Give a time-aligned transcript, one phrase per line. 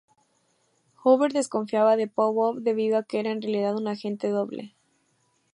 [1.03, 4.73] Hoover desconfiaba de Popov debido a que era en realidad un agente doble.